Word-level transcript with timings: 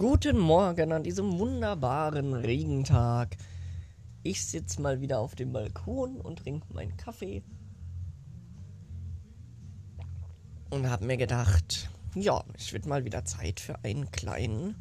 Guten 0.00 0.38
Morgen 0.38 0.92
an 0.92 1.02
diesem 1.02 1.38
wunderbaren 1.38 2.32
Regentag. 2.32 3.36
Ich 4.22 4.46
sitze 4.46 4.80
mal 4.80 5.02
wieder 5.02 5.18
auf 5.18 5.34
dem 5.34 5.52
Balkon 5.52 6.22
und 6.22 6.38
trinke 6.38 6.72
meinen 6.72 6.96
Kaffee. 6.96 7.42
Und 10.70 10.88
habe 10.88 11.04
mir 11.04 11.18
gedacht, 11.18 11.90
ja, 12.14 12.42
es 12.56 12.72
wird 12.72 12.86
mal 12.86 13.04
wieder 13.04 13.26
Zeit 13.26 13.60
für 13.60 13.84
einen 13.84 14.10
kleinen 14.10 14.74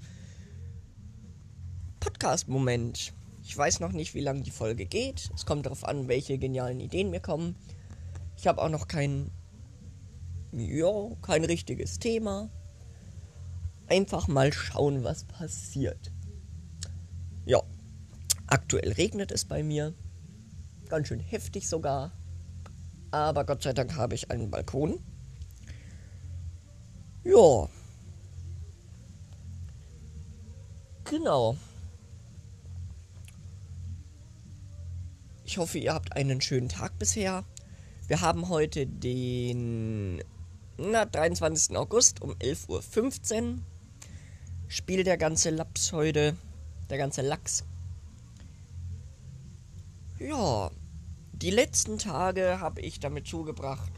Podcast-Moment. 1.99 3.11
Ich 3.44 3.58
weiß 3.58 3.81
noch 3.81 3.91
nicht, 3.91 4.13
wie 4.13 4.22
lange 4.22 4.44
die 4.44 4.52
Folge 4.52 4.86
geht. 4.86 5.31
Es 5.36 5.45
kommt 5.45 5.66
darauf 5.66 5.83
an, 5.83 6.08
welche 6.08 6.38
genialen 6.38 6.80
Ideen 6.80 7.09
mir 7.09 7.20
kommen. 7.20 7.58
Ich 8.38 8.47
habe 8.47 8.61
auch 8.61 8.70
noch 8.70 8.88
kein, 8.88 9.31
ja, 10.53 11.09
kein 11.22 11.44
richtiges 11.44 11.99
Thema 11.99 12.49
einfach 13.89 14.27
mal 14.27 14.53
schauen, 14.53 15.03
was 15.03 15.23
passiert. 15.25 16.11
Ja, 17.45 17.61
aktuell 18.47 18.91
regnet 18.93 19.31
es 19.31 19.45
bei 19.45 19.63
mir. 19.63 19.93
Ganz 20.88 21.07
schön 21.07 21.20
heftig 21.20 21.67
sogar. 21.67 22.11
Aber 23.11 23.45
Gott 23.45 23.63
sei 23.63 23.73
Dank 23.73 23.95
habe 23.95 24.16
ich 24.16 24.30
einen 24.31 24.52
Balkon. 24.52 24.99
Ja. 27.23 27.67
Genau. 31.05 31.58
Ich 35.44 35.58
hoffe, 35.58 35.80
ihr 35.80 35.94
habt 35.94 36.16
einen 36.16 36.42
schönen 36.42 36.69
Tag 36.69 36.99
bisher. 36.99 37.44
Wir 38.08 38.21
haben 38.21 38.49
heute 38.49 38.86
den 38.86 40.21
na, 40.77 41.05
23. 41.05 41.75
August 41.75 42.21
um 42.21 42.31
11.15 42.33 43.42
Uhr 43.42 43.59
spielt 44.70 45.08
der 45.08 45.17
ganze 45.17 45.50
Laps 45.50 45.92
heute. 45.92 46.38
Der 46.89 46.98
ganze 46.98 47.22
Lachs. 47.22 47.66
Ja, 50.20 50.72
die 51.34 51.50
letzten 51.50 51.98
Tage 51.98 52.59
habe 52.59 52.81
ich 52.81 53.00
damit 53.00 53.28
zugebracht, 53.28 53.92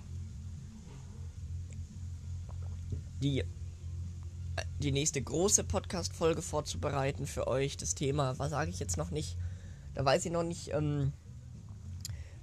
die, 3.22 3.44
die 4.80 4.92
nächste 4.92 5.22
große 5.22 5.64
Podcast-Folge 5.64 6.42
vorzubereiten 6.42 7.28
für 7.28 7.48
euch. 7.48 7.78
Das 7.78 7.96
Thema, 7.96 8.38
was 8.40 8.52
sage 8.52 8.70
ich 8.70 8.80
jetzt 8.80 8.98
noch 8.98 9.12
nicht? 9.12 9.38
Da 9.94 10.06
weiß 10.06 10.26
ich 10.26 10.32
noch 10.32 10.44
nicht, 10.44 10.74
ähm, 10.74 11.12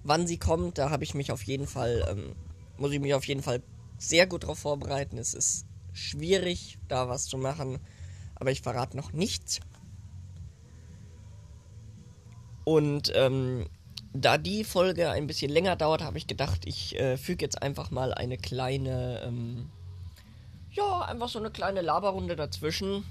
wann 0.02 0.26
sie 0.26 0.38
kommt. 0.38 0.78
Da 0.78 0.90
habe 0.90 1.04
ich 1.04 1.14
mich 1.14 1.32
auf 1.32 1.42
jeden 1.44 1.66
Fall, 1.66 2.06
ähm, 2.10 2.34
muss 2.76 2.92
ich 2.92 3.00
mich 3.00 3.14
auf 3.14 3.24
jeden 3.24 3.42
Fall 3.42 3.62
sehr 3.96 4.26
gut 4.26 4.42
darauf 4.42 4.58
vorbereiten. 4.58 5.18
Es 5.18 5.34
ist 5.34 5.66
schwierig, 5.92 6.78
da 6.88 7.08
was 7.08 7.26
zu 7.26 7.38
machen 7.38 7.78
aber 8.40 8.50
ich 8.50 8.62
verrate 8.62 8.96
noch 8.96 9.12
nichts. 9.12 9.60
Und 12.64 13.12
ähm, 13.14 13.66
da 14.12 14.38
die 14.38 14.64
Folge 14.64 15.10
ein 15.10 15.26
bisschen 15.26 15.50
länger 15.50 15.76
dauert, 15.76 16.02
habe 16.02 16.18
ich 16.18 16.26
gedacht, 16.26 16.66
ich 16.66 16.98
äh, 16.98 17.16
füge 17.16 17.44
jetzt 17.44 17.62
einfach 17.62 17.90
mal 17.90 18.12
eine 18.12 18.36
kleine, 18.36 19.22
ähm, 19.24 19.70
ja, 20.70 21.02
einfach 21.02 21.28
so 21.28 21.38
eine 21.38 21.50
kleine 21.50 21.80
Laberrunde 21.80 22.36
dazwischen, 22.36 23.04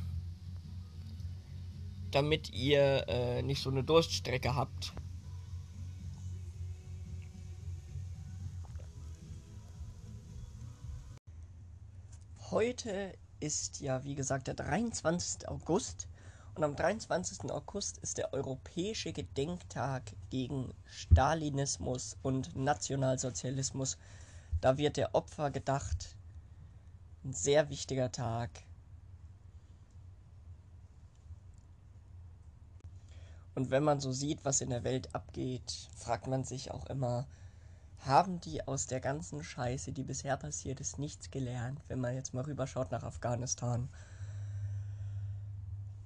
damit 2.12 2.52
ihr 2.54 3.06
äh, 3.08 3.42
nicht 3.42 3.62
so 3.62 3.70
eine 3.70 3.84
Durststrecke 3.84 4.56
habt. 4.56 4.94
Heute 12.52 13.14
ist 13.40 13.80
ja, 13.80 14.04
wie 14.04 14.16
gesagt, 14.16 14.48
der 14.48 14.56
23. 14.56 15.48
August. 15.48 16.08
Und 16.56 16.64
am 16.64 16.76
23. 16.76 17.52
August 17.52 18.00
ist 18.00 18.18
der 18.18 18.34
Europäische 18.34 19.14
Gedenktag 19.14 20.16
gegen 20.30 20.74
Stalinismus 20.86 22.18
und 22.24 22.56
Nationalsozialismus. 22.56 23.98
Da 24.60 24.78
wird 24.78 24.98
der 24.98 25.14
Opfer 25.14 25.52
gedacht. 25.52 26.16
Ein 27.24 27.34
sehr 27.34 27.70
wichtiger 27.70 28.12
Tag. 28.12 28.50
Und 33.54 33.72
wenn 33.72 33.84
man 33.84 34.00
so 34.00 34.12
sieht, 34.12 34.46
was 34.46 34.62
in 34.62 34.70
der 34.70 34.84
Welt 34.84 35.14
abgeht, 35.16 35.90
fragt 35.96 36.28
man 36.28 36.44
sich 36.44 36.72
auch 36.72 36.86
immer, 36.88 37.28
haben 38.06 38.40
die 38.40 38.66
aus 38.68 38.88
der 38.88 39.00
ganzen 39.00 39.44
Scheiße, 39.44 39.92
die 39.92 40.04
bisher 40.04 40.38
passiert 40.38 40.80
ist, 40.80 41.00
nichts 41.00 41.32
gelernt, 41.32 41.82
wenn 41.88 42.00
man 42.00 42.16
jetzt 42.16 42.34
mal 42.34 42.44
rüberschaut 42.44 42.92
nach 42.92 43.04
Afghanistan. 43.04 43.90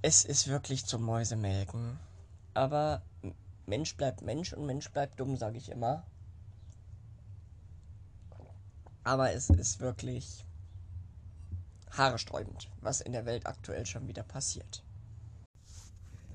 Es 0.01 0.25
ist 0.25 0.47
wirklich 0.47 0.85
zum 0.85 1.03
Mäusemelken. 1.03 1.99
Aber 2.53 3.01
Mensch 3.65 3.95
bleibt 3.95 4.21
Mensch 4.21 4.53
und 4.53 4.65
Mensch 4.65 4.89
bleibt 4.91 5.19
dumm, 5.19 5.37
sage 5.37 5.57
ich 5.57 5.69
immer. 5.69 6.03
Aber 9.03 9.33
es 9.33 9.49
ist 9.49 9.79
wirklich 9.79 10.45
haarsträubend, 11.91 12.69
was 12.81 13.01
in 13.01 13.11
der 13.11 13.25
Welt 13.25 13.45
aktuell 13.45 13.85
schon 13.85 14.07
wieder 14.07 14.23
passiert. 14.23 14.83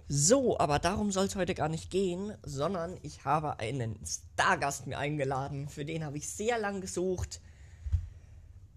So, 0.09 0.57
aber 0.59 0.79
darum 0.79 1.11
soll 1.11 1.27
es 1.27 1.35
heute 1.35 1.55
gar 1.55 1.69
nicht 1.69 1.91
gehen, 1.91 2.33
sondern 2.45 2.97
ich 3.03 3.25
habe 3.25 3.59
einen 3.59 3.99
Stargast 4.07 4.87
mir 4.87 4.99
eingeladen. 4.99 5.69
Für 5.69 5.85
den 5.85 6.05
habe 6.05 6.17
ich 6.17 6.29
sehr 6.29 6.61
lang 6.61 6.81
gesucht. 6.81 7.41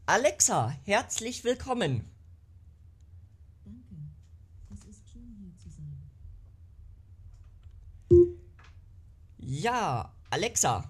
Alexa, 0.08 0.76
herzlich 0.86 1.44
willkommen. 1.44 2.02
Danke. 3.64 3.96
Es 4.74 4.84
ist 4.90 5.08
schön 5.12 5.36
hier 5.40 5.56
zu 5.60 5.70
sein. 5.70 6.00
Ja, 9.38 10.12
Alexa, 10.32 10.90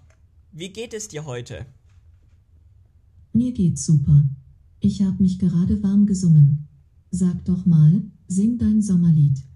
wie 0.54 0.70
geht 0.70 0.94
es 0.94 1.10
dir 1.10 1.26
heute? 1.26 1.66
Mir 3.34 3.52
geht's 3.52 3.86
super. 3.86 4.24
Ich 4.80 5.02
habe 5.02 5.22
mich 5.22 5.38
gerade 5.38 5.84
warm 5.84 6.06
gesungen. 6.06 6.70
Sag 7.12 7.44
doch 7.44 7.66
mal, 7.66 8.04
sing 8.28 8.58
dein 8.58 8.82
Sommerlied. 8.82 9.49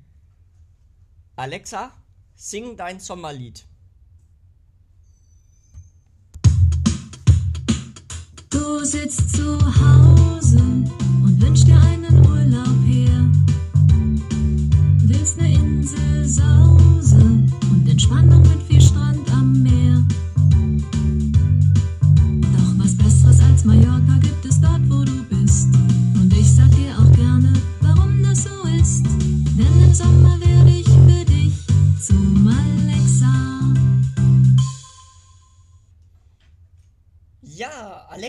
Alexa, 1.35 1.91
sing 2.35 2.77
dein 2.77 2.99
Sommerlied. 2.99 3.66
Du 8.51 8.85
sitzt 8.85 9.35
zu 9.35 9.57
Hause 9.59 10.59
und 10.59 11.41
wünschst 11.41 11.67
dir 11.67 11.81
einen 11.81 12.23
Urlaub 12.27 12.77
her. 12.85 13.25
Willst 15.07 15.38
ne 15.38 15.53
Insel 15.55 16.27
Sause 16.27 17.17
und 17.17 17.88
Entspannung 17.89 18.44
mit 18.44 18.61
viel 18.67 18.81
Strand 18.81 19.27
am 19.31 19.63
Meer. 19.63 20.05
Doch 22.53 22.77
was 22.77 22.95
Besseres 22.95 23.39
als 23.39 23.65
Mallorca 23.65 24.19
gibt 24.21 24.45
es 24.45 24.61
dort, 24.61 24.88
wo 24.88 25.03
du 25.03 25.23
bist. 25.23 25.73
Und 26.13 26.31
ich 26.31 26.47
sag 26.47 26.69
dir 26.75 26.95
auch 27.00 27.11
gerne, 27.15 27.53
warum 27.81 28.21
das 28.21 28.44
so 28.44 28.63
ist. 28.79 29.03
Denn 29.57 29.83
im 29.83 29.94
Sommer 29.95 30.42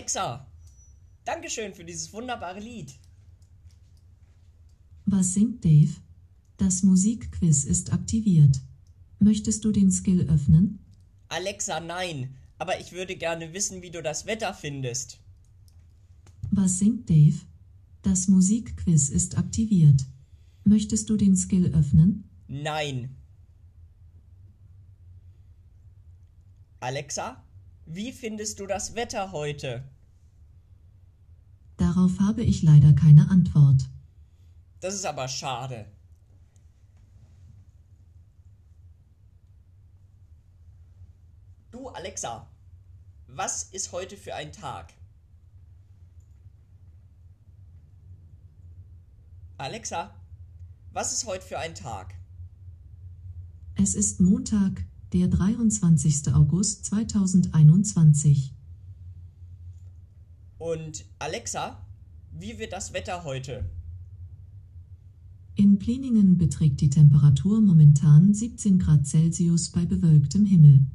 Alexa, 0.05 0.45
Dankeschön 1.23 1.73
für 1.73 1.83
dieses 1.83 2.13
wunderbare 2.13 2.59
Lied. 2.59 2.93
Was 5.07 5.33
singt 5.33 5.65
Dave? 5.65 5.95
Das 6.57 6.83
Musikquiz 6.83 7.63
ist 7.63 7.91
aktiviert. 7.91 8.61
Möchtest 9.17 9.65
du 9.65 9.71
den 9.71 9.91
Skill 9.91 10.29
öffnen? 10.29 10.77
Alexa, 11.27 11.79
nein, 11.79 12.35
aber 12.59 12.79
ich 12.79 12.91
würde 12.91 13.15
gerne 13.15 13.51
wissen, 13.53 13.81
wie 13.81 13.89
du 13.89 14.03
das 14.03 14.27
Wetter 14.27 14.53
findest. 14.53 15.17
Was 16.51 16.77
singt 16.77 17.09
Dave? 17.09 17.39
Das 18.03 18.27
Musikquiz 18.27 19.09
ist 19.09 19.39
aktiviert. 19.39 20.05
Möchtest 20.65 21.09
du 21.09 21.17
den 21.17 21.35
Skill 21.35 21.73
öffnen? 21.73 22.29
Nein. 22.47 23.09
Alexa, 26.79 27.43
wie 27.87 28.11
findest 28.11 28.59
du 28.59 28.67
das 28.67 28.93
Wetter 28.93 29.31
heute? 29.31 29.83
Darauf 31.95 32.19
habe 32.19 32.43
ich 32.43 32.61
leider 32.61 32.91
keine 32.91 33.29
Antwort. 33.29 33.87
Das 34.81 34.93
ist 34.93 35.05
aber 35.05 35.29
schade. 35.29 35.85
Du, 41.71 41.87
Alexa, 41.87 42.49
was 43.27 43.63
ist 43.63 43.93
heute 43.93 44.17
für 44.17 44.35
ein 44.35 44.51
Tag? 44.51 44.93
Alexa, 49.57 50.13
was 50.91 51.13
ist 51.13 51.25
heute 51.25 51.45
für 51.45 51.59
ein 51.59 51.75
Tag? 51.75 52.13
Es 53.75 53.95
ist 53.95 54.19
Montag, 54.19 54.83
der 55.13 55.29
23. 55.29 56.33
August 56.33 56.83
2021. 56.87 58.53
Und 60.57 61.05
Alexa, 61.19 61.84
wie 62.39 62.59
wird 62.59 62.73
das 62.73 62.93
Wetter 62.93 63.23
heute? 63.23 63.69
In 65.55 65.79
Pliningen 65.79 66.37
beträgt 66.37 66.81
die 66.81 66.89
Temperatur 66.89 67.61
momentan 67.61 68.33
17 68.33 68.77
Grad 68.77 69.07
Celsius 69.07 69.69
bei 69.69 69.85
bewölktem 69.85 70.45
Himmel. 70.45 70.85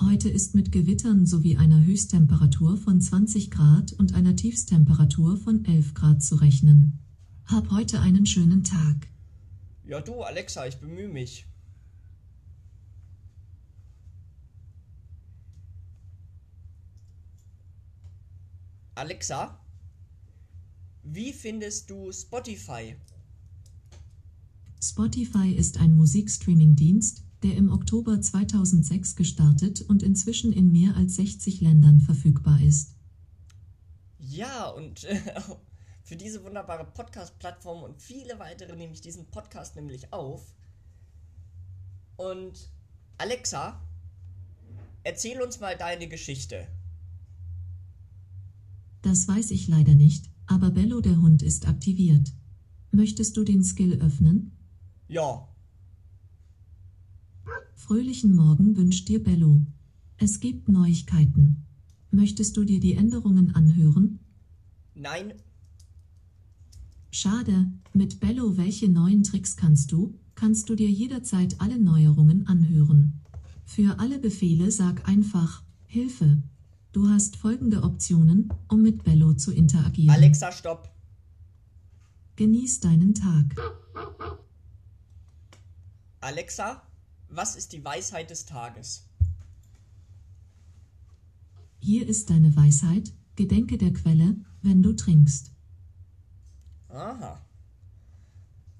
Heute 0.00 0.30
ist 0.30 0.54
mit 0.54 0.72
Gewittern 0.72 1.26
sowie 1.26 1.56
einer 1.56 1.84
Höchsttemperatur 1.84 2.76
von 2.76 3.00
20 3.00 3.50
Grad 3.50 3.92
und 3.92 4.14
einer 4.14 4.34
Tiefstemperatur 4.34 5.36
von 5.36 5.64
11 5.64 5.94
Grad 5.94 6.22
zu 6.22 6.36
rechnen. 6.36 6.98
Hab 7.46 7.70
heute 7.70 8.00
einen 8.00 8.24
schönen 8.24 8.64
Tag. 8.64 9.08
Ja, 9.84 10.00
du, 10.00 10.22
Alexa, 10.22 10.66
ich 10.66 10.76
bemühe 10.76 11.08
mich. 11.08 11.46
Alexa, 18.94 19.60
wie 21.08 21.32
findest 21.32 21.88
du 21.88 22.10
Spotify? 22.12 22.96
Spotify 24.82 25.52
ist 25.52 25.78
ein 25.78 25.96
Musikstreaming-Dienst, 25.96 27.22
der 27.42 27.54
im 27.54 27.70
Oktober 27.70 28.20
2006 28.20 29.14
gestartet 29.14 29.82
und 29.82 30.02
inzwischen 30.02 30.52
in 30.52 30.72
mehr 30.72 30.96
als 30.96 31.16
60 31.16 31.60
Ländern 31.60 32.00
verfügbar 32.00 32.60
ist. 32.60 32.96
Ja, 34.18 34.68
und 34.70 35.04
äh, 35.04 35.20
für 36.02 36.16
diese 36.16 36.42
wunderbare 36.44 36.84
Podcast-Plattform 36.84 37.84
und 37.84 38.02
viele 38.02 38.38
weitere 38.38 38.74
nehme 38.74 38.92
ich 38.92 39.00
diesen 39.00 39.26
Podcast 39.26 39.76
nämlich 39.76 40.12
auf. 40.12 40.54
Und 42.16 42.70
Alexa, 43.18 43.80
erzähl 45.04 45.40
uns 45.40 45.60
mal 45.60 45.76
deine 45.76 46.08
Geschichte. 46.08 46.66
Das 49.02 49.28
weiß 49.28 49.52
ich 49.52 49.68
leider 49.68 49.94
nicht, 49.94 50.30
aber 50.46 50.70
Bello 50.70 51.00
der 51.00 51.20
Hund 51.20 51.42
ist 51.42 51.68
aktiviert. 51.68 52.32
Möchtest 52.90 53.36
du 53.36 53.44
den 53.44 53.62
Skill 53.62 53.94
öffnen? 54.00 54.52
Ja, 55.08 55.48
Fröhlichen 57.74 58.34
Morgen 58.34 58.76
wünscht 58.76 59.08
dir 59.08 59.22
Bello. 59.22 59.60
Es 60.16 60.40
gibt 60.40 60.68
Neuigkeiten. 60.68 61.66
Möchtest 62.10 62.56
du 62.56 62.64
dir 62.64 62.80
die 62.80 62.94
Änderungen 62.94 63.54
anhören? 63.54 64.18
nein, 64.94 65.34
Schade, 67.12 67.70
mit 67.94 68.18
Bello 68.18 68.56
welche 68.56 68.88
neuen 68.88 69.22
Tricks 69.22 69.56
kannst 69.56 69.92
du? 69.92 70.18
Kannst 70.34 70.68
du 70.68 70.74
dir 70.74 70.90
jederzeit 70.90 71.60
alle 71.60 71.78
Neuerungen 71.78 72.46
anhören. 72.46 73.20
Für 73.64 74.00
alle 74.00 74.18
Befehle 74.18 74.70
sag 74.70 75.08
einfach 75.08 75.62
Hilfe. 75.86 76.42
Du 76.96 77.10
hast 77.10 77.36
folgende 77.36 77.82
Optionen, 77.82 78.50
um 78.68 78.80
mit 78.80 79.04
Bello 79.04 79.34
zu 79.34 79.52
interagieren. 79.52 80.14
Alexa, 80.14 80.50
stopp. 80.50 80.90
Genieß 82.36 82.80
deinen 82.80 83.14
Tag. 83.14 83.54
Alexa, 86.20 86.80
was 87.28 87.54
ist 87.54 87.74
die 87.74 87.84
Weisheit 87.84 88.30
des 88.30 88.46
Tages? 88.46 89.04
Hier 91.80 92.08
ist 92.08 92.30
deine 92.30 92.56
Weisheit, 92.56 93.12
gedenke 93.34 93.76
der 93.76 93.92
Quelle, 93.92 94.34
wenn 94.62 94.82
du 94.82 94.94
trinkst. 94.94 95.50
Aha. 96.88 97.44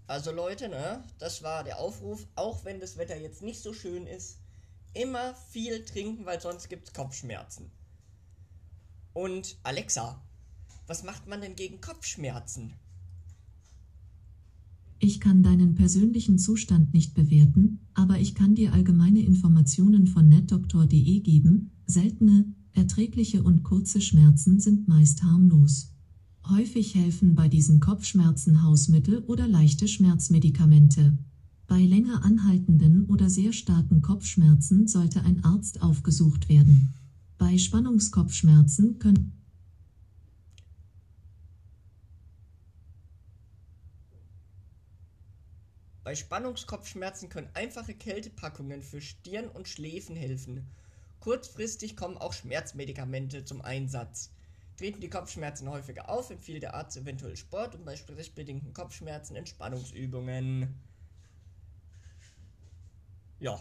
Also 0.07 0.33
Leute, 0.33 0.71
ne, 0.71 1.05
das 1.19 1.43
war 1.43 1.65
der 1.65 1.79
Aufruf, 1.79 2.27
auch 2.35 2.65
wenn 2.65 2.81
das 2.81 2.97
Wetter 2.97 3.21
jetzt 3.21 3.43
nicht 3.43 3.61
so 3.61 3.75
schön 3.75 4.07
ist, 4.07 4.39
immer 4.95 5.35
viel 5.35 5.85
trinken, 5.85 6.25
weil 6.25 6.41
sonst 6.41 6.71
gibt's 6.71 6.95
Kopfschmerzen. 6.95 7.71
Und 9.17 9.57
Alexa, 9.63 10.21
was 10.87 11.03
macht 11.03 11.27
man 11.27 11.41
denn 11.41 11.57
gegen 11.57 11.81
Kopfschmerzen? 11.81 12.75
Ich 14.99 15.21
kann 15.21 15.43
deinen 15.43 15.75
persönlichen 15.75 16.39
Zustand 16.39 16.93
nicht 16.93 17.15
bewerten, 17.15 17.79
aber 17.95 18.19
ich 18.19 18.35
kann 18.35 18.55
dir 18.55 18.75
allgemeine 18.75 19.21
Informationen 19.21 20.07
von 20.07 20.29
netdoktor.de 20.29 21.21
geben. 21.21 21.71
Seltene, 21.87 22.45
erträgliche 22.75 23.43
und 23.43 23.63
kurze 23.63 24.03
Schmerzen 24.03 24.61
sind 24.61 24.87
meist 24.87 25.23
harmlos. 25.23 25.95
Häufig 26.51 26.95
helfen 26.95 27.35
bei 27.35 27.49
diesen 27.49 27.81
Kopfschmerzen 27.81 28.63
Hausmittel 28.65 29.21
oder 29.21 29.49
leichte 29.49 29.89
Schmerzmedikamente. 29.89 31.17
Bei 31.67 31.81
länger 31.81 32.23
anhaltenden 32.23 33.07
oder 33.07 33.31
sehr 33.31 33.55
starken 33.55 34.03
Kopfschmerzen 34.03 34.87
sollte 34.87 35.23
ein 35.23 35.43
Arzt 35.43 35.81
aufgesucht 35.81 36.51
werden. 36.51 36.93
Bei 37.39 37.59
Spannungskopfschmerzen 37.59 38.99
können 38.99 39.37
Bei 46.07 46.15
Spannungskopfschmerzen 46.15 47.29
können 47.29 47.51
einfache 47.55 47.93
Kältepackungen 47.93 48.81
für 48.81 49.01
Stirn 49.01 49.49
und 49.49 49.67
Schläfen 49.67 50.15
helfen. 50.15 50.73
Kurzfristig 51.19 51.97
kommen 51.97 52.17
auch 52.17 52.33
Schmerzmedikamente 52.33 53.45
zum 53.45 53.61
Einsatz. 53.61 54.31
Treten 54.77 55.01
die 55.01 55.11
Kopfschmerzen 55.11 55.69
häufiger 55.69 56.09
auf, 56.09 56.31
empfiehlt 56.31 56.63
der 56.63 56.75
Arzt 56.75 56.97
eventuell 56.97 57.37
Sport 57.37 57.75
und 57.75 57.85
bei 57.85 57.97
stressbedingten 57.97 58.73
Kopfschmerzen 58.73 59.35
Entspannungsübungen. 59.35 60.81
Ja. 63.41 63.61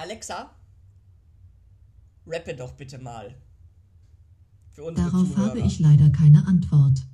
Alexa, 0.00 0.50
rappe 2.26 2.54
doch 2.54 2.72
bitte 2.72 2.96
mal. 2.96 3.36
Für 4.70 4.84
unsere 4.84 5.10
Darauf 5.10 5.28
Zuhörer. 5.28 5.48
habe 5.48 5.60
ich 5.60 5.78
leider 5.78 6.08
keine 6.08 6.46
Antwort. 6.46 7.06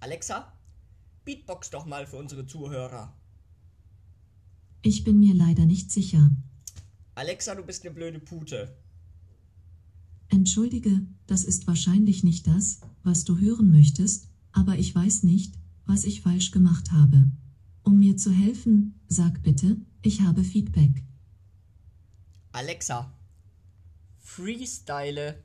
Alexa, 0.00 0.50
Beatbox 1.26 1.68
doch 1.68 1.84
mal 1.84 2.06
für 2.06 2.16
unsere 2.16 2.46
Zuhörer. 2.46 3.12
Ich 4.80 5.04
bin 5.04 5.20
mir 5.20 5.34
leider 5.34 5.66
nicht 5.66 5.90
sicher. 5.92 6.30
Alexa, 7.16 7.54
du 7.54 7.62
bist 7.62 7.84
eine 7.84 7.92
blöde 7.94 8.18
Pute. 8.18 8.74
Entschuldige, 10.28 11.02
das 11.26 11.44
ist 11.44 11.66
wahrscheinlich 11.66 12.24
nicht 12.24 12.46
das, 12.46 12.80
was 13.02 13.24
du 13.24 13.36
hören 13.36 13.70
möchtest, 13.70 14.30
aber 14.52 14.78
ich 14.78 14.94
weiß 14.94 15.24
nicht, 15.24 15.52
was 15.84 16.04
ich 16.04 16.22
falsch 16.22 16.50
gemacht 16.50 16.92
habe. 16.92 17.30
Um 17.82 17.98
mir 17.98 18.16
zu 18.16 18.30
helfen, 18.30 18.98
sag 19.06 19.42
bitte, 19.42 19.76
ich 20.00 20.22
habe 20.22 20.44
Feedback. 20.44 21.04
Alexa, 22.56 23.12
freestyle. 24.18 25.44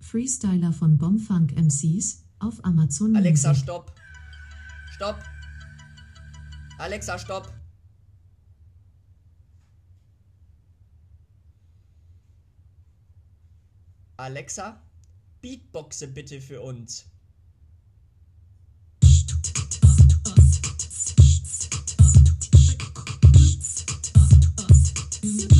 Freestyler 0.00 0.70
von 0.70 0.98
Bombfunk 0.98 1.56
MCs 1.56 2.26
auf 2.40 2.62
Amazon 2.62 3.16
Alexa, 3.16 3.48
Music. 3.48 3.62
stopp. 3.64 3.94
Stopp. 4.96 5.18
Alexa, 6.76 7.18
stopp. 7.18 7.54
Alexa, 14.18 14.82
Beatboxe 15.40 16.06
bitte 16.08 16.42
für 16.42 16.60
uns. 16.60 17.06
Ja, 25.24 25.53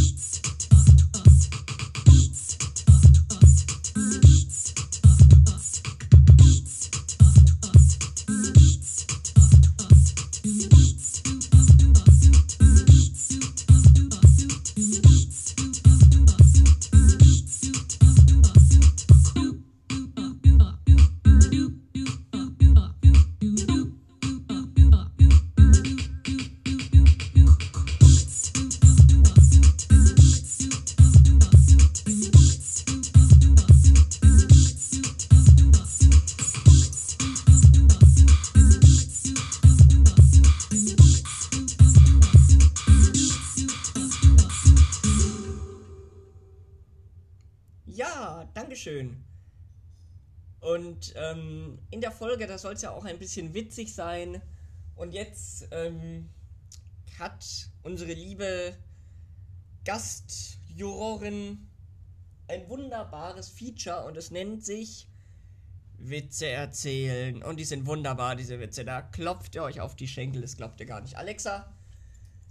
da 52.55 52.59
soll 52.59 52.75
es 52.75 52.83
ja 52.83 52.93
auch 52.93 53.05
ein 53.05 53.19
bisschen 53.19 53.53
witzig 53.53 53.95
sein. 53.95 54.41
Und 54.95 55.13
jetzt 55.13 55.67
ähm, 55.73 56.29
hat 57.19 57.45
unsere 57.83 58.13
liebe 58.13 58.77
Gastjurorin 59.85 61.67
ein 62.47 62.69
wunderbares 62.69 63.49
Feature 63.49 64.05
und 64.07 64.17
es 64.17 64.31
nennt 64.31 64.65
sich 64.65 65.09
Witze 65.99 66.47
erzählen. 66.47 67.43
Und 67.43 67.59
die 67.59 67.65
sind 67.65 67.87
wunderbar, 67.87 68.37
diese 68.37 68.61
Witze. 68.61 68.85
Da 68.85 69.03
klopft 69.03 69.57
ihr 69.57 69.65
euch 69.65 69.81
auf 69.81 69.97
die 69.97 70.07
Schenkel, 70.07 70.43
das 70.43 70.57
glaubt 70.57 70.79
ihr 70.79 70.87
gar 70.87 71.01
nicht. 71.01 71.17
Alexa, 71.17 71.75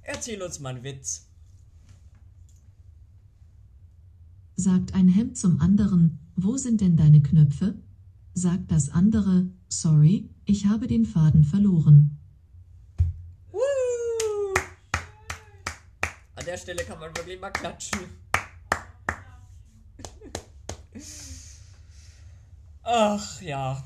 erzähl 0.01 0.41
uns 0.41 0.59
mal 0.59 0.75
einen 0.75 0.83
Witz. 0.83 1.27
Sagt 4.57 4.95
ein 4.95 5.07
Hemd 5.07 5.37
zum 5.37 5.61
anderen, 5.61 6.19
wo 6.35 6.57
sind 6.57 6.81
denn 6.81 6.97
deine 6.97 7.21
Knöpfe? 7.21 7.75
Sagt 8.33 8.69
das 8.69 8.89
andere, 8.89 9.45
sorry, 9.81 10.29
ich 10.45 10.65
habe 10.65 10.87
den 10.87 11.05
Faden 11.05 11.43
verloren. 11.43 12.19
Woo! 13.51 14.53
An 16.35 16.45
der 16.45 16.57
Stelle 16.57 16.83
kann 16.83 16.99
man 16.99 17.15
wirklich 17.15 17.39
mal 17.39 17.51
klatschen. 17.51 17.99
Ach 22.83 23.41
ja. 23.41 23.83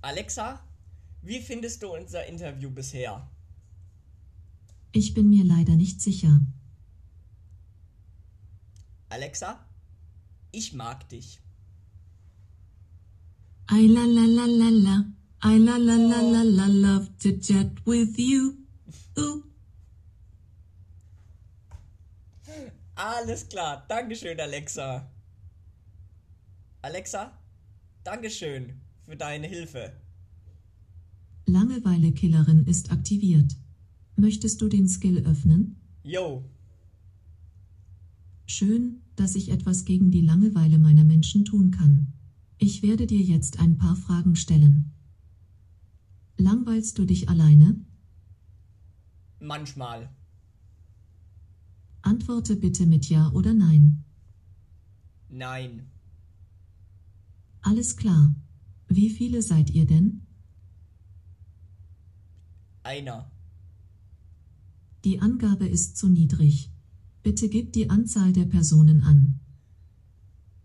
Alexa, 0.00 0.60
wie 1.22 1.40
findest 1.40 1.82
du 1.82 1.94
unser 1.94 2.26
Interview 2.26 2.70
bisher? 2.70 3.28
Ich 4.92 5.14
bin 5.14 5.30
mir 5.30 5.44
leider 5.44 5.76
nicht 5.76 6.00
sicher. 6.00 6.40
Alexa, 9.08 9.64
ich 10.52 10.72
mag 10.72 11.08
dich. 11.08 11.43
I 13.70 13.86
la 13.88 14.04
la 14.04 14.24
la 14.26 14.46
la 14.46 14.68
la. 14.70 15.04
I 15.42 15.58
la 15.58 15.76
la 15.76 15.96
la 15.96 16.20
la 16.20 16.42
la 16.42 16.66
love 16.66 17.08
to 17.18 17.32
chat 17.38 17.70
with 17.86 18.18
you. 18.18 18.58
Ooh. 19.18 19.44
Alles 22.96 23.48
klar. 23.48 23.84
Dankeschön, 23.88 24.38
Alexa. 24.40 25.10
Alexa, 26.82 27.32
Dankeschön 28.04 28.80
für 29.04 29.16
deine 29.16 29.46
Hilfe. 29.46 29.92
Langeweile-Killerin 31.46 32.66
ist 32.66 32.90
aktiviert. 32.90 33.56
Möchtest 34.16 34.60
du 34.60 34.68
den 34.68 34.86
Skill 34.88 35.26
öffnen? 35.26 35.76
Yo, 36.02 36.44
Schön, 38.46 39.00
dass 39.16 39.34
ich 39.34 39.50
etwas 39.50 39.84
gegen 39.84 40.10
die 40.10 40.20
Langeweile 40.20 40.78
meiner 40.78 41.04
Menschen 41.04 41.44
tun 41.44 41.70
kann. 41.70 42.12
Ich 42.66 42.80
werde 42.82 43.06
dir 43.06 43.20
jetzt 43.20 43.60
ein 43.60 43.76
paar 43.76 43.94
Fragen 43.94 44.36
stellen. 44.36 44.94
Langweilst 46.38 46.96
du 46.96 47.04
dich 47.04 47.28
alleine? 47.28 47.76
manchmal. 49.38 50.08
Antworte 52.00 52.56
bitte 52.56 52.86
mit 52.86 53.10
Ja 53.10 53.30
oder 53.32 53.52
Nein. 53.52 54.02
Nein. 55.28 55.90
Alles 57.60 57.98
klar. 57.98 58.34
Wie 58.88 59.10
viele 59.10 59.42
seid 59.42 59.68
ihr 59.68 59.84
denn? 59.84 60.26
Einer. 62.82 63.30
Die 65.04 65.20
Angabe 65.20 65.66
ist 65.66 65.98
zu 65.98 66.08
niedrig. 66.08 66.70
Bitte 67.22 67.50
gib 67.50 67.74
die 67.74 67.90
Anzahl 67.90 68.32
der 68.32 68.46
Personen 68.46 69.02
an. 69.02 69.38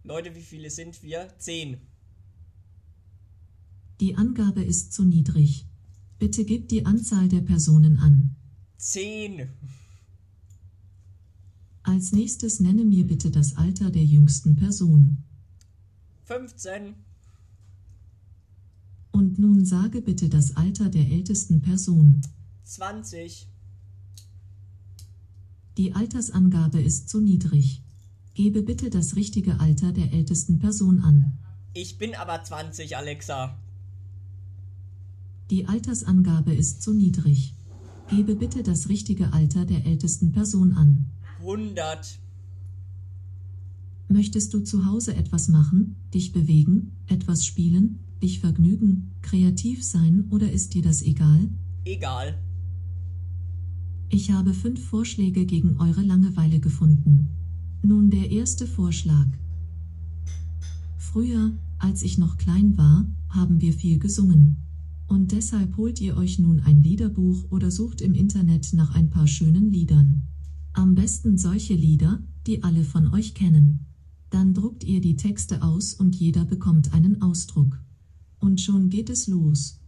Leute, 0.04 0.34
wie 0.34 0.44
viele 0.44 0.70
sind 0.70 1.04
wir? 1.04 1.28
Zehn. 1.40 1.89
Die 4.00 4.16
Angabe 4.16 4.64
ist 4.64 4.94
zu 4.94 5.04
niedrig. 5.04 5.66
Bitte 6.20 6.46
gib 6.46 6.70
die 6.70 6.86
Anzahl 6.86 7.28
der 7.28 7.42
Personen 7.42 7.98
an. 7.98 8.36
Zehn. 8.78 9.50
Als 11.84 12.14
nächstes 12.14 12.62
nenne 12.62 12.86
mir 12.86 13.06
bitte 13.06 13.30
das 13.30 13.58
Alter 13.58 13.90
der 13.90 14.06
jüngsten 14.06 14.56
Person. 14.56 15.24
15. 16.26 16.94
Und 19.12 19.38
nun 19.38 19.66
sage 19.66 20.02
bitte 20.02 20.30
das 20.30 20.56
Alter 20.56 20.88
der 20.90 21.10
ältesten 21.10 21.62
Person. 21.62 22.22
20. 22.64 23.48
Die 25.78 25.94
Altersangabe 25.94 26.80
ist 26.80 27.10
zu 27.10 27.20
niedrig. 27.20 27.82
Gebe 28.34 28.62
bitte 28.62 28.90
das 28.90 29.18
richtige 29.18 29.60
Alter 29.60 29.92
der 29.92 30.14
ältesten 30.14 30.60
Person 30.60 31.02
an. 31.02 31.38
Ich 31.74 31.98
bin 31.98 32.16
aber 32.16 32.42
20, 32.44 32.96
Alexa. 32.96 33.58
Die 35.50 35.68
Altersangabe 35.68 36.54
ist 36.54 36.84
zu 36.84 36.94
niedrig. 36.94 37.56
Gebe 38.08 38.36
bitte 38.36 38.62
das 38.62 38.88
richtige 38.88 39.34
Alter 39.34 39.66
der 39.66 39.84
ältesten 39.86 40.32
Person 40.32 40.74
an. 40.74 41.06
100. 41.40 42.20
Möchtest 44.10 44.54
du 44.54 44.60
zu 44.60 44.86
Hause 44.86 45.16
etwas 45.16 45.48
machen, 45.48 45.96
dich 46.14 46.34
bewegen, 46.34 46.92
etwas 47.08 47.46
spielen, 47.46 48.00
dich 48.22 48.40
vergnügen, 48.40 49.12
kreativ 49.24 49.84
sein 49.84 50.26
oder 50.30 50.52
ist 50.52 50.76
dir 50.76 50.84
das 50.84 51.02
egal? 51.02 51.50
Egal. 51.84 52.38
Ich 54.10 54.32
habe 54.32 54.54
fünf 54.54 54.84
Vorschläge 54.84 55.46
gegen 55.46 55.78
eure 55.78 56.02
Langeweile 56.02 56.60
gefunden. 56.60 57.30
Nun 57.82 58.12
der 58.12 58.30
erste 58.30 58.68
Vorschlag. 58.68 59.28
Früher, 60.98 61.54
als 61.80 62.04
ich 62.04 62.20
noch 62.20 62.38
klein 62.38 62.78
war, 62.78 63.06
haben 63.30 63.62
wir 63.62 63.74
viel 63.74 63.98
gesungen. 63.98 64.69
Und 65.10 65.32
deshalb 65.32 65.76
holt 65.76 66.00
ihr 66.00 66.16
euch 66.18 66.38
nun 66.38 66.60
ein 66.60 66.84
Liederbuch 66.84 67.46
oder 67.50 67.72
sucht 67.72 68.00
im 68.00 68.14
Internet 68.14 68.74
nach 68.74 68.94
ein 68.94 69.10
paar 69.10 69.26
schönen 69.26 69.72
Liedern. 69.72 70.28
Am 70.74 70.94
besten 70.94 71.36
solche 71.36 71.74
Lieder, 71.74 72.22
die 72.46 72.64
alle 72.64 72.84
von 72.84 73.12
euch 73.12 73.34
kennen. 73.34 73.88
Dann 74.30 74.54
druckt 74.54 74.84
ihr 74.84 75.02
die 75.02 75.16
Texte 75.16 75.64
aus 75.64 75.96
und 75.96 76.16
jeder 76.16 76.46
bekommt 76.46 76.94
einen 76.94 77.24
Ausdruck. 77.24 77.82
Und 78.40 78.62
schon 78.62 78.90
geht 78.90 79.10
es 79.10 79.28
los. 79.28 79.80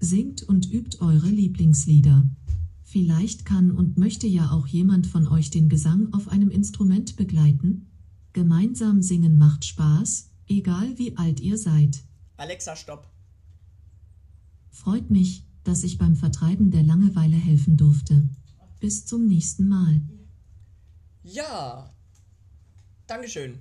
Singt 0.00 0.42
und 0.42 0.72
übt 0.72 0.98
eure 1.00 1.28
Lieblingslieder. 1.28 2.30
Vielleicht 2.82 3.44
kann 3.44 3.72
und 3.72 3.98
möchte 3.98 4.26
ja 4.26 4.50
auch 4.50 4.66
jemand 4.66 5.06
von 5.06 5.28
euch 5.28 5.50
den 5.50 5.68
Gesang 5.68 6.12
auf 6.14 6.28
einem 6.28 6.48
Instrument 6.48 7.16
begleiten? 7.16 7.90
Gemeinsam 8.32 9.02
singen 9.02 9.36
macht 9.36 9.66
Spaß, 9.66 10.30
egal 10.48 10.98
wie 10.98 11.18
alt 11.18 11.38
ihr 11.40 11.58
seid. 11.58 12.02
Alexa, 12.38 12.74
stopp. 12.76 13.06
Freut 14.70 15.10
mich, 15.10 15.44
dass 15.64 15.84
ich 15.84 15.98
beim 15.98 16.16
Vertreiben 16.16 16.70
der 16.70 16.82
Langeweile 16.82 17.36
helfen 17.36 17.76
durfte. 17.76 18.28
Bis 18.78 19.04
zum 19.04 19.26
nächsten 19.26 19.68
Mal. 19.68 20.00
Ja. 21.22 21.92
Dankeschön. 23.06 23.58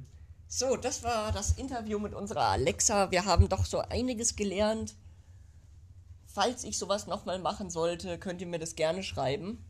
So, 0.47 0.77
das 0.77 1.03
war 1.03 1.31
das 1.31 1.57
Interview 1.57 1.99
mit 1.99 2.13
unserer 2.13 2.45
Alexa. 2.45 3.11
Wir 3.11 3.25
haben 3.25 3.49
doch 3.49 3.65
so 3.65 3.79
einiges 3.79 4.35
gelernt. 4.35 4.95
Falls 6.25 6.63
ich 6.63 6.77
sowas 6.77 7.05
nochmal 7.05 7.39
machen 7.39 7.69
sollte, 7.69 8.17
könnt 8.17 8.41
ihr 8.41 8.47
mir 8.47 8.59
das 8.59 8.75
gerne 8.75 9.03
schreiben. 9.03 9.63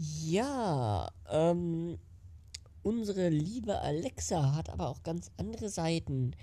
Ja, 0.00 1.10
ähm, 1.28 1.98
unsere 2.84 3.30
liebe 3.30 3.80
Alexa 3.80 4.54
hat 4.54 4.70
aber 4.70 4.90
auch 4.90 5.02
ganz 5.02 5.32
andere 5.38 5.68
Seiten. 5.68 6.36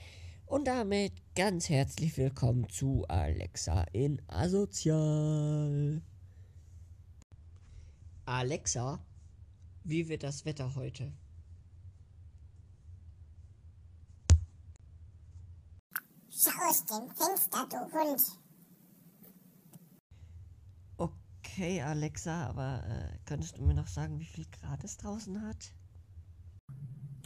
Und 0.46 0.68
damit 0.68 1.14
ganz 1.36 1.70
herzlich 1.70 2.18
willkommen 2.18 2.68
zu 2.68 3.06
Alexa 3.08 3.86
in 3.94 4.22
Asozial. 4.28 6.02
Alexa, 8.26 9.00
wie 9.86 10.10
wird 10.10 10.24
das 10.24 10.44
Wetter 10.44 10.76
heute? 10.76 11.14
Schau 16.30 16.70
aus 16.70 16.86
dem 16.88 17.10
Fenster, 17.16 17.66
du 17.70 17.78
Hund. 17.94 18.45
Okay, 21.58 21.82
Alexa, 21.82 22.48
aber 22.48 22.84
äh, 22.84 23.18
könntest 23.24 23.58
du 23.58 23.64
mir 23.64 23.76
noch 23.76 23.88
sagen, 23.88 24.20
wie 24.20 24.26
viel 24.26 24.46
Grad 24.60 24.84
es 24.84 24.98
draußen 24.98 25.42
hat? 25.42 25.74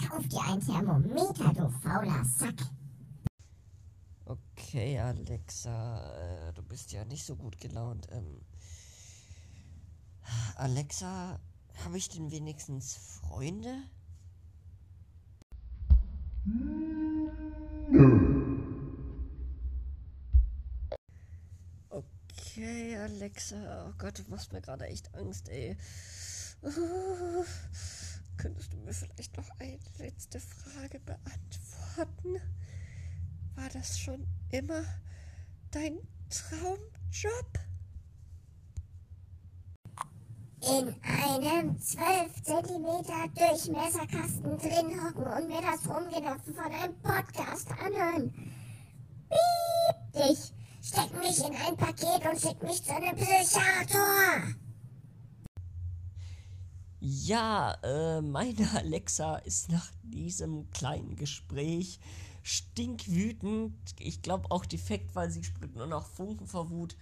Kauf 0.08 0.28
dir 0.28 0.42
ein 0.44 0.60
Thermometer, 0.60 1.52
du 1.52 1.68
fauler 1.82 2.24
Sack. 2.24 2.54
Okay, 4.26 5.00
Alexa, 5.00 6.50
äh, 6.50 6.54
du 6.54 6.62
bist 6.62 6.92
ja 6.92 7.06
nicht 7.06 7.26
so 7.26 7.36
gut 7.36 7.60
gelaunt. 7.60 8.08
Ähm, 8.12 8.42
Alexa, 10.58 11.40
habe 11.84 11.98
ich 11.98 12.10
denn 12.10 12.30
wenigstens 12.30 12.98
Freunde? 12.98 13.82
Okay, 22.60 22.98
Alexa. 22.98 23.56
Oh 23.88 23.94
Gott, 23.98 24.20
du 24.20 24.24
machst 24.30 24.52
mir 24.52 24.60
gerade 24.60 24.86
echt 24.86 25.16
Angst, 25.16 25.48
ey. 25.48 25.78
Könntest 28.36 28.74
du 28.74 28.78
mir 28.80 28.94
vielleicht 28.94 29.38
noch 29.38 29.50
eine 29.60 29.80
letzte 29.98 30.42
Frage 30.42 31.00
beantworten? 31.00 32.42
War 33.56 33.70
das 33.70 33.98
schon 33.98 34.28
immer 34.52 34.84
dein 35.72 36.00
Traumjob? 36.30 37.60
in 40.62 40.94
einem 41.02 41.80
12 41.80 42.44
cm 42.44 42.86
Durchmesserkasten 43.36 44.58
drin 44.58 45.02
hocken 45.02 45.24
und 45.24 45.48
mir 45.48 45.62
das 45.62 45.88
Rumgenopfen 45.88 46.54
von 46.54 46.66
einem 46.66 46.94
Podcast 47.02 47.72
anhören. 47.72 48.34
Piep 49.30 50.12
dich! 50.12 50.59
Steck 50.90 51.16
mich 51.20 51.38
in 51.38 51.56
ein 51.56 51.78
Paket 51.78 52.26
und 52.26 52.42
schick 52.42 52.64
mich 52.64 52.84
zu 52.84 52.96
einem 52.96 53.16
Psychiater! 53.16 54.56
Ja, 57.00 57.74
äh, 57.84 58.22
meine 58.22 58.72
Alexa 58.76 59.36
ist 59.38 59.70
nach 59.70 59.92
diesem 60.02 60.68
kleinen 60.72 61.16
Gespräch 61.16 62.00
stinkwütend. 62.42 63.76
Ich 64.00 64.24
glaube 64.24 64.50
auch 64.50 64.66
defekt, 64.66 65.14
weil 65.14 65.30
sie 65.30 65.44
sprüht 65.44 65.76
nur 65.76 65.86
noch 65.86 66.08
Funken 66.08 66.48
vor 66.48 66.72
Wut. 66.72 66.98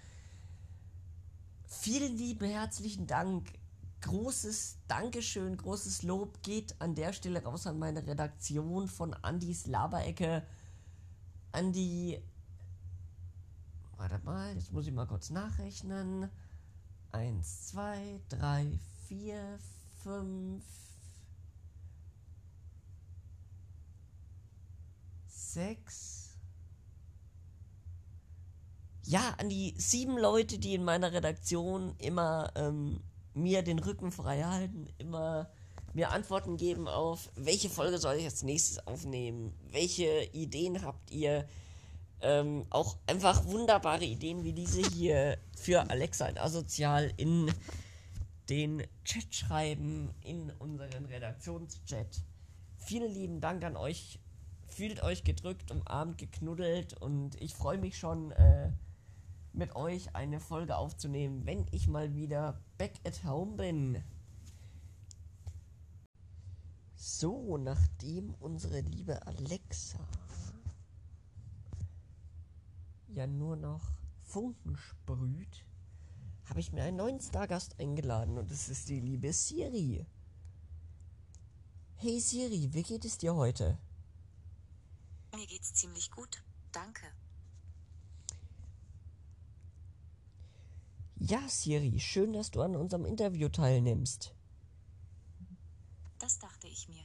Vielen 1.65 2.17
lieben 2.17 2.49
herzlichen 2.49 3.07
Dank. 3.07 3.53
Großes 4.01 4.79
Dankeschön, 4.89 5.55
großes 5.55 6.03
Lob 6.03 6.43
geht 6.43 6.75
an 6.81 6.93
der 6.93 7.13
Stelle 7.13 7.41
raus 7.41 7.65
an 7.65 7.79
meine 7.79 8.05
Redaktion 8.05 8.89
von 8.89 9.13
Andys 9.13 9.65
Laberecke. 9.65 10.45
Andi. 11.53 12.21
Warte 13.97 14.19
mal, 14.23 14.53
jetzt 14.53 14.71
muss 14.71 14.85
ich 14.85 14.93
mal 14.93 15.07
kurz 15.07 15.31
nachrechnen. 15.31 16.29
Eins, 17.11 17.67
zwei, 17.67 18.19
drei, 18.29 18.79
vier, 19.07 19.57
fünf, 20.03 20.63
sechs. 25.27 26.35
Ja, 29.03 29.33
an 29.39 29.49
die 29.49 29.73
sieben 29.77 30.17
Leute, 30.17 30.59
die 30.59 30.75
in 30.75 30.83
meiner 30.83 31.11
Redaktion 31.11 31.95
immer 31.97 32.51
ähm, 32.55 33.01
mir 33.33 33.63
den 33.63 33.79
Rücken 33.79 34.11
frei 34.11 34.43
halten, 34.43 34.87
immer 34.99 35.49
mir 35.93 36.11
Antworten 36.11 36.57
geben 36.57 36.87
auf, 36.87 37.31
welche 37.35 37.69
Folge 37.69 37.97
soll 37.97 38.17
ich 38.17 38.25
als 38.25 38.43
nächstes 38.43 38.85
aufnehmen, 38.85 39.53
welche 39.71 40.25
Ideen 40.33 40.83
habt 40.83 41.09
ihr, 41.09 41.47
ähm, 42.21 42.65
auch 42.69 42.97
einfach 43.07 43.45
wunderbare 43.45 44.05
Ideen 44.05 44.43
wie 44.43 44.53
diese 44.53 44.81
hier 44.81 45.37
für 45.55 45.89
Alexa 45.89 46.27
und 46.27 46.39
Asozial 46.39 47.13
in 47.17 47.51
den 48.49 48.83
Chat 49.03 49.33
schreiben, 49.33 50.13
in 50.21 50.51
unseren 50.59 51.05
Redaktionschat. 51.05 52.23
Vielen 52.77 53.11
lieben 53.11 53.41
Dank 53.41 53.63
an 53.63 53.75
euch. 53.75 54.19
Fühlt 54.67 55.01
euch 55.03 55.23
gedrückt, 55.23 55.71
umarmt, 55.71 56.17
geknuddelt 56.17 56.99
und 57.01 57.39
ich 57.41 57.53
freue 57.53 57.77
mich 57.77 57.97
schon, 57.97 58.31
äh, 58.31 58.71
mit 59.53 59.75
euch 59.75 60.15
eine 60.15 60.39
Folge 60.39 60.77
aufzunehmen, 60.77 61.45
wenn 61.45 61.65
ich 61.71 61.87
mal 61.87 62.13
wieder 62.13 62.61
back 62.77 62.93
at 63.05 63.23
home 63.23 63.55
bin. 63.57 64.03
So, 66.95 67.57
nachdem 67.57 68.35
unsere 68.39 68.81
liebe 68.81 69.25
Alexa 69.25 69.99
ja 73.17 73.27
nur 73.27 73.55
noch 73.55 73.81
Funken 74.21 74.77
sprüht, 74.77 75.65
habe 76.45 76.59
ich 76.59 76.71
mir 76.71 76.83
einen 76.83 76.97
neuen 76.97 77.19
Stargast 77.19 77.79
eingeladen 77.79 78.37
und 78.37 78.51
es 78.51 78.69
ist 78.69 78.89
die 78.89 78.99
liebe 78.99 79.33
Siri. 79.33 80.05
Hey 81.95 82.19
Siri, 82.19 82.69
wie 82.73 82.83
geht 82.83 83.05
es 83.05 83.17
dir 83.17 83.35
heute? 83.35 83.79
Mir 85.35 85.47
geht's 85.47 85.73
ziemlich 85.73 86.11
gut, 86.11 86.43
danke. 86.71 87.07
Ja, 91.15 91.41
Siri, 91.49 91.99
schön, 91.99 92.33
dass 92.33 92.51
du 92.51 92.61
an 92.61 92.75
unserem 92.75 93.05
Interview 93.05 93.49
teilnimmst. 93.49 94.35
Das 96.19 96.37
dachte 96.37 96.67
ich 96.67 96.87
mir. 96.87 97.03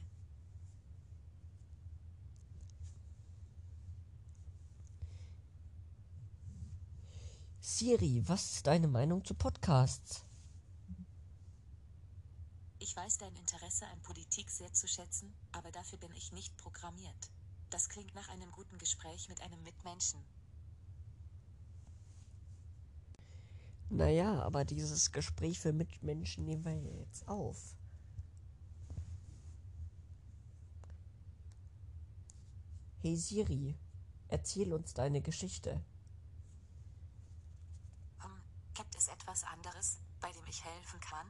Siri, 7.75 8.21
was 8.27 8.53
ist 8.53 8.67
deine 8.67 8.87
Meinung 8.87 9.25
zu 9.25 9.33
Podcasts? 9.33 10.23
Ich 12.77 12.95
weiß 12.95 13.17
dein 13.17 13.35
Interesse 13.35 13.87
an 13.87 13.99
Politik 14.03 14.51
sehr 14.51 14.71
zu 14.73 14.87
schätzen, 14.87 15.33
aber 15.53 15.71
dafür 15.71 15.97
bin 15.97 16.11
ich 16.13 16.31
nicht 16.33 16.55
programmiert. 16.57 17.31
Das 17.71 17.89
klingt 17.89 18.13
nach 18.13 18.29
einem 18.29 18.51
guten 18.51 18.77
Gespräch 18.77 19.27
mit 19.27 19.41
einem 19.41 19.63
Mitmenschen. 19.63 20.19
Naja, 23.89 24.43
aber 24.43 24.65
dieses 24.65 25.11
Gespräch 25.11 25.59
für 25.59 25.73
Mitmenschen 25.73 26.45
nehmen 26.45 26.65
wir 26.65 26.75
ja 26.75 26.91
jetzt 26.99 27.27
auf. 27.27 27.75
Hey 33.01 33.17
Siri, 33.17 33.75
erzähl 34.27 34.73
uns 34.73 34.93
deine 34.93 35.21
Geschichte. 35.21 35.81
Hm, 38.19 38.41
gibt 38.73 38.95
es 38.95 39.07
etwas 39.33 39.43
anderes, 39.51 39.99
bei 40.19 40.31
dem 40.31 40.45
ich 40.47 40.63
helfen 40.63 40.99
kann? 40.99 41.27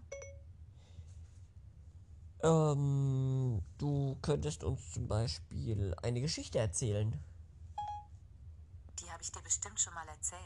Ähm, 2.44 3.64
du 3.78 4.18
könntest 4.22 4.64
uns 4.66 4.92
zum 4.92 5.08
Beispiel 5.08 5.96
eine 6.02 6.20
Geschichte 6.20 6.60
erzählen. 6.60 7.18
Die 9.00 9.10
habe 9.10 9.24
ich 9.24 9.32
dir 9.32 9.42
bestimmt 9.42 9.80
schon 9.80 9.94
mal 9.94 10.08
erzählt. 10.10 10.42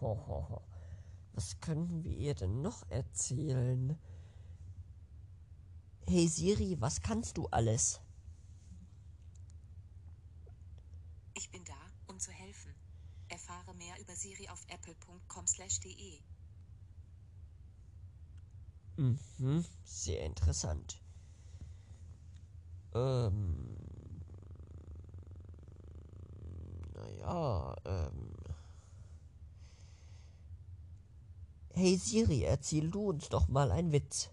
Ho, 0.00 0.16
ho, 0.26 0.48
ho. 0.48 0.62
Was 1.34 1.60
können 1.60 2.02
wir 2.02 2.16
ihr 2.16 2.34
denn 2.34 2.62
noch 2.62 2.82
erzählen? 2.90 3.96
Hey 6.06 6.26
Siri, 6.28 6.76
was 6.80 7.00
kannst 7.00 7.38
du 7.38 7.46
alles? 7.50 8.00
Ich 11.34 11.50
bin 11.50 11.64
da, 11.64 11.74
um 12.06 12.20
zu 12.20 12.30
helfen. 12.30 12.72
Erfahre 13.28 13.74
mehr 13.74 13.98
über 14.00 14.14
Siri 14.14 14.48
auf 14.48 14.62
apple.com/de. 14.68 16.22
Mhm, 18.98 19.64
sehr 19.84 20.20
interessant. 20.24 21.00
Ähm. 22.94 23.76
Naja, 26.94 27.74
ähm. 27.84 28.34
Hey 31.74 31.96
Siri, 31.96 32.42
erzähl 32.44 32.90
du 32.90 33.08
uns 33.08 33.28
doch 33.28 33.48
mal 33.48 33.72
einen 33.72 33.90
Witz. 33.92 34.30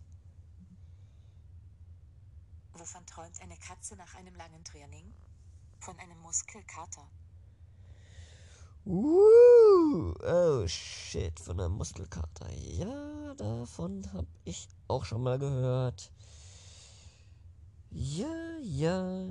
Wovon 2.79 3.05
träumt 3.07 3.41
eine 3.41 3.57
Katze 3.57 3.95
nach 3.95 4.13
einem 4.15 4.35
langen 4.35 4.63
Training? 4.63 5.11
Von 5.79 5.97
einem 5.99 6.19
Muskelkater. 6.19 7.09
Uh, 8.85 10.13
oh 10.23 10.67
shit, 10.67 11.39
von 11.39 11.59
einem 11.59 11.73
Muskelkater. 11.73 12.51
Ja, 12.53 13.33
davon 13.35 14.07
hab 14.13 14.25
ich 14.45 14.67
auch 14.87 15.05
schon 15.05 15.23
mal 15.23 15.39
gehört. 15.39 16.11
Ja, 17.89 18.57
ja. 18.61 19.27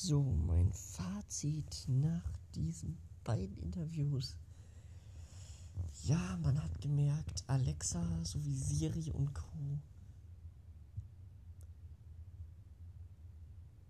So, 0.00 0.22
mein 0.22 0.72
Fazit 0.72 1.84
nach 1.88 2.38
diesen 2.54 2.96
beiden 3.24 3.56
Interviews. 3.56 4.36
Ja, 6.04 6.38
man 6.40 6.62
hat 6.62 6.80
gemerkt, 6.80 7.42
Alexa 7.48 8.24
sowie 8.24 8.54
Siri 8.54 9.10
und 9.10 9.34
Co. 9.34 9.80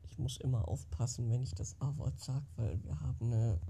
Ich 0.05 0.19
muss 0.19 0.39
immer 0.39 0.67
aufpassen, 0.67 1.29
wenn 1.29 1.43
ich 1.43 1.55
das 1.55 1.79
A-Wort 1.79 2.19
sage, 2.19 2.47
weil 2.57 2.83
wir 2.85 2.99
haben 3.01 3.27
eine 3.27 3.61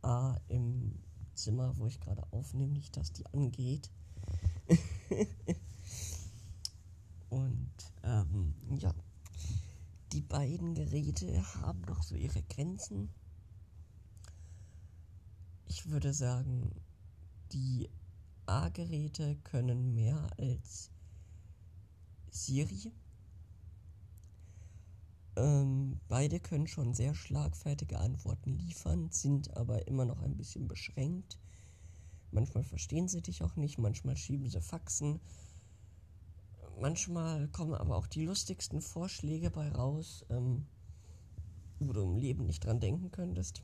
A 0.00 0.40
im 0.48 0.98
Zimmer, 1.34 1.76
wo 1.76 1.86
ich 1.86 2.00
gerade 2.00 2.24
aufnehme, 2.32 2.72
nicht, 2.72 2.96
dass 2.96 3.12
die 3.12 3.26
angeht. 3.26 3.90
und 7.28 7.92
ähm, 8.02 8.54
ja, 8.78 8.94
beiden 10.32 10.74
Geräte 10.74 11.42
haben 11.60 11.82
noch 11.82 12.02
so 12.02 12.14
ihre 12.14 12.42
Grenzen. 12.44 13.10
Ich 15.66 15.90
würde 15.90 16.14
sagen, 16.14 16.70
die 17.52 17.90
A-Geräte 18.46 19.36
können 19.44 19.94
mehr 19.94 20.26
als 20.38 20.90
Siri. 22.30 22.92
Ähm, 25.36 26.00
beide 26.08 26.40
können 26.40 26.66
schon 26.66 26.94
sehr 26.94 27.14
schlagfertige 27.14 27.98
Antworten 27.98 28.54
liefern, 28.54 29.10
sind 29.10 29.54
aber 29.54 29.86
immer 29.86 30.06
noch 30.06 30.22
ein 30.22 30.38
bisschen 30.38 30.66
beschränkt. 30.66 31.38
Manchmal 32.30 32.64
verstehen 32.64 33.06
sie 33.06 33.20
dich 33.20 33.42
auch 33.42 33.56
nicht, 33.56 33.76
manchmal 33.76 34.16
schieben 34.16 34.48
sie 34.48 34.62
Faxen. 34.62 35.20
Manchmal 36.82 37.46
kommen 37.46 37.74
aber 37.74 37.96
auch 37.96 38.08
die 38.08 38.24
lustigsten 38.24 38.80
Vorschläge 38.80 39.52
bei 39.52 39.68
raus, 39.70 40.26
ähm, 40.30 40.66
wo 41.78 41.92
du 41.92 42.02
im 42.02 42.16
Leben 42.16 42.44
nicht 42.44 42.64
dran 42.64 42.80
denken 42.80 43.12
könntest. 43.12 43.62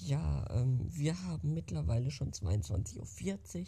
Ja, 0.00 0.46
ähm, 0.48 0.86
wir 0.88 1.22
haben 1.24 1.52
mittlerweile 1.52 2.10
schon 2.10 2.32
22.40 2.32 3.60
Uhr. 3.60 3.66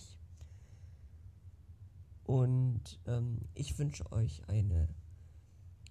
Und 2.24 2.98
ähm, 3.04 3.42
ich 3.52 3.78
wünsche 3.78 4.10
euch 4.10 4.48
eine 4.48 4.88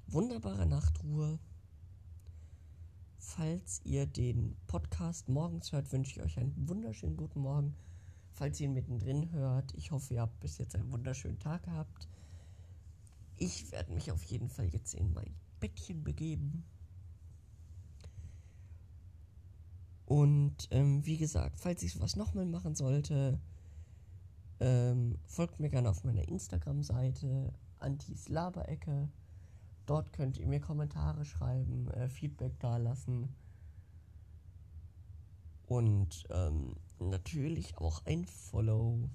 wunderbare 0.07 0.65
Nachtruhe. 0.65 1.37
Falls 3.19 3.79
ihr 3.83 4.07
den 4.07 4.57
Podcast 4.65 5.29
morgens 5.29 5.71
hört, 5.71 5.91
wünsche 5.91 6.19
ich 6.19 6.25
euch 6.25 6.39
einen 6.39 6.67
wunderschönen 6.67 7.15
guten 7.15 7.41
Morgen. 7.41 7.75
Falls 8.35 8.59
ihr 8.59 8.67
ihn 8.67 8.73
mittendrin 8.73 9.31
hört, 9.31 9.73
ich 9.75 9.91
hoffe, 9.91 10.13
ihr 10.13 10.21
habt 10.21 10.41
bis 10.41 10.57
jetzt 10.57 10.75
einen 10.75 10.91
wunderschönen 10.91 11.39
Tag 11.39 11.63
gehabt. 11.63 12.09
Ich 13.37 13.71
werde 13.71 13.93
mich 13.93 14.11
auf 14.11 14.21
jeden 14.23 14.49
Fall 14.49 14.65
jetzt 14.65 14.93
in 14.93 15.13
mein 15.13 15.33
Bettchen 15.61 16.03
begeben. 16.03 16.65
Und 20.05 20.67
ähm, 20.71 21.05
wie 21.05 21.17
gesagt, 21.17 21.61
falls 21.61 21.81
ich 21.81 21.93
sowas 21.93 22.17
nochmal 22.17 22.45
machen 22.45 22.75
sollte, 22.75 23.39
ähm, 24.59 25.17
folgt 25.25 25.61
mir 25.61 25.69
gerne 25.69 25.89
auf 25.89 26.03
meiner 26.03 26.27
Instagram-Seite 26.27 27.53
Antis 27.79 28.27
Laberecke. 28.27 29.07
Dort 29.85 30.11
könnt 30.11 30.37
ihr 30.37 30.47
mir 30.47 30.59
Kommentare 30.59 31.23
schreiben, 31.23 31.89
äh, 31.91 32.09
Feedback 32.09 32.59
dalassen. 32.59 33.29
Und 35.67 36.25
ähm, 36.29 36.75
natürlich 36.99 37.77
auch 37.77 38.05
ein 38.05 38.25
Follow. 38.25 39.09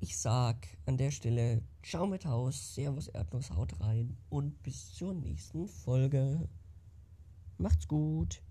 Ich 0.00 0.18
sag 0.18 0.68
an 0.84 0.98
der 0.98 1.10
Stelle 1.10 1.62
Ciao 1.82 2.06
mit 2.06 2.26
Haus, 2.26 2.74
Servus 2.74 3.08
Erdnuss, 3.08 3.50
haut 3.52 3.80
rein 3.80 4.18
und 4.28 4.62
bis 4.62 4.92
zur 4.92 5.14
nächsten 5.14 5.66
Folge. 5.66 6.46
Macht's 7.56 7.88
gut. 7.88 8.42